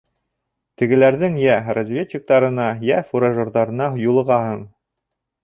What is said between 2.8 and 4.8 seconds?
йә фуражерҙарына юлығаһың.